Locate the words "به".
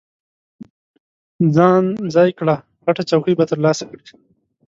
3.37-3.43